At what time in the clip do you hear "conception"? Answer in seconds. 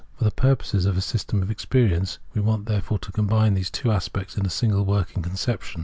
5.21-5.79